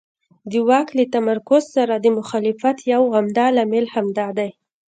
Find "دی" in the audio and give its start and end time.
4.37-4.49